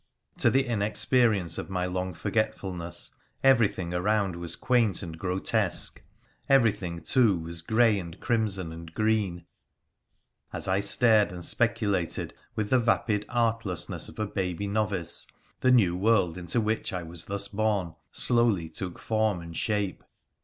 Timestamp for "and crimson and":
7.99-8.91